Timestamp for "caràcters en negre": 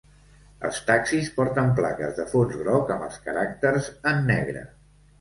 3.31-4.69